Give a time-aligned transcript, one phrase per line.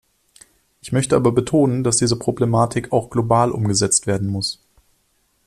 [0.81, 4.59] Ich möchte aber betonen, dass diese Problematik auch global umgesetzt werden muss.